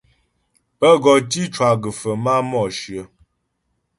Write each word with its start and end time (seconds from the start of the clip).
Pə́ 0.79 0.93
gɔ 1.03 1.13
tǐ 1.29 1.41
cwa 1.53 1.69
gə́fə 1.81 2.11
máa 2.23 2.41
Mǒshyə. 2.49 3.01